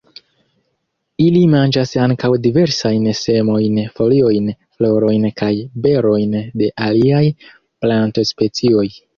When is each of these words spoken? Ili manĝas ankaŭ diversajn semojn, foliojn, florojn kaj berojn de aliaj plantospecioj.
Ili 1.25 1.41
manĝas 1.51 1.91
ankaŭ 2.05 2.29
diversajn 2.45 3.05
semojn, 3.19 3.77
foliojn, 3.99 4.49
florojn 4.79 5.29
kaj 5.43 5.53
berojn 5.87 6.37
de 6.63 6.73
aliaj 6.89 7.25
plantospecioj. 7.53 8.93